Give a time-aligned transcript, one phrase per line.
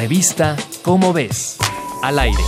[0.00, 1.58] Revista Cómo ves.
[2.02, 2.42] Al aire.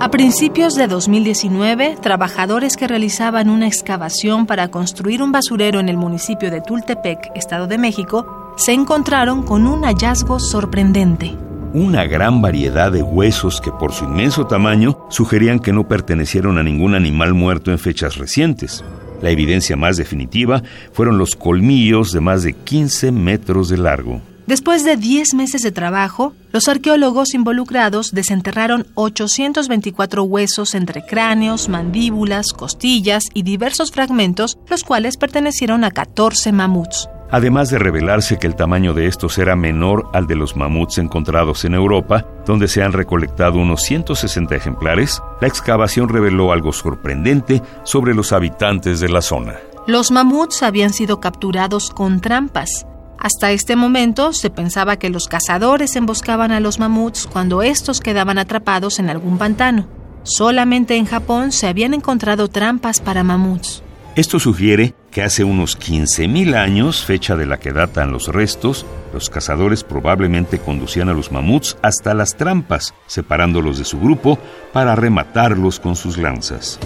[0.00, 5.96] A principios de 2019, trabajadores que realizaban una excavación para construir un basurero en el
[5.96, 11.34] municipio de Tultepec, Estado de México, se encontraron con un hallazgo sorprendente.
[11.72, 16.62] Una gran variedad de huesos que por su inmenso tamaño sugerían que no pertenecieron a
[16.62, 18.84] ningún animal muerto en fechas recientes.
[19.22, 24.20] La evidencia más definitiva fueron los colmillos de más de 15 metros de largo.
[24.46, 32.52] Después de 10 meses de trabajo, los arqueólogos involucrados desenterraron 824 huesos entre cráneos, mandíbulas,
[32.52, 37.08] costillas y diversos fragmentos, los cuales pertenecieron a 14 mamuts.
[37.30, 41.64] Además de revelarse que el tamaño de estos era menor al de los mamuts encontrados
[41.64, 48.14] en Europa, donde se han recolectado unos 160 ejemplares, la excavación reveló algo sorprendente sobre
[48.14, 49.54] los habitantes de la zona.
[49.86, 52.86] Los mamuts habían sido capturados con trampas.
[53.18, 58.38] Hasta este momento se pensaba que los cazadores emboscaban a los mamuts cuando estos quedaban
[58.38, 59.86] atrapados en algún pantano.
[60.22, 63.82] Solamente en Japón se habían encontrado trampas para mamuts.
[64.16, 69.28] Esto sugiere que hace unos 15.000 años, fecha de la que datan los restos, los
[69.28, 74.38] cazadores probablemente conducían a los mamuts hasta las trampas, separándolos de su grupo
[74.72, 76.78] para rematarlos con sus lanzas.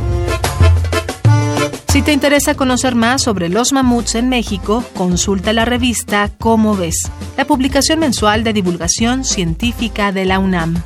[1.87, 7.13] Si te interesa conocer más sobre los mamuts en México, consulta la revista Cómo ves,
[7.37, 10.83] la publicación mensual de divulgación científica de la UNAM.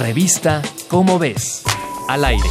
[0.00, 1.62] Revista Cómo ves.
[2.08, 2.44] Al aire.